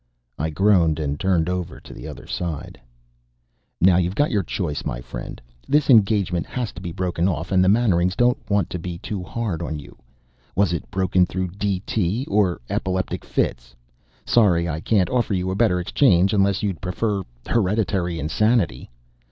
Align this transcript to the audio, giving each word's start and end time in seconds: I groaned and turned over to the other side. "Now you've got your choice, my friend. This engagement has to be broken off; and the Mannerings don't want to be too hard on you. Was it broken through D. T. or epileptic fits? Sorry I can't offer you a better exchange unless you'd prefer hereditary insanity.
I 0.39 0.49
groaned 0.49 0.97
and 0.99 1.19
turned 1.19 1.47
over 1.47 1.79
to 1.79 1.93
the 1.93 2.07
other 2.07 2.25
side. 2.25 2.81
"Now 3.79 3.97
you've 3.97 4.15
got 4.15 4.31
your 4.31 4.41
choice, 4.41 4.83
my 4.83 4.99
friend. 4.99 5.39
This 5.67 5.91
engagement 5.91 6.47
has 6.47 6.71
to 6.71 6.81
be 6.81 6.91
broken 6.91 7.27
off; 7.27 7.51
and 7.51 7.63
the 7.63 7.69
Mannerings 7.69 8.15
don't 8.15 8.39
want 8.49 8.67
to 8.71 8.79
be 8.79 8.97
too 8.97 9.21
hard 9.21 9.61
on 9.61 9.77
you. 9.77 9.95
Was 10.55 10.73
it 10.73 10.89
broken 10.89 11.27
through 11.27 11.49
D. 11.49 11.83
T. 11.85 12.25
or 12.31 12.61
epileptic 12.67 13.23
fits? 13.23 13.75
Sorry 14.25 14.67
I 14.67 14.79
can't 14.79 15.07
offer 15.11 15.35
you 15.35 15.51
a 15.51 15.55
better 15.55 15.79
exchange 15.79 16.33
unless 16.33 16.63
you'd 16.63 16.81
prefer 16.81 17.21
hereditary 17.45 18.17
insanity. 18.17 18.89